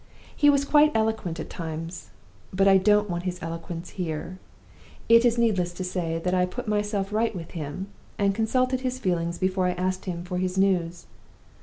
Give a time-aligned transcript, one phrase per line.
[0.35, 2.09] He was quite eloquent at times;
[2.51, 4.39] but I don't want his eloquence here.
[5.07, 7.85] It is needless to say that I put myself right with him,
[8.17, 11.05] and consulted his feelings before I asked him for his news.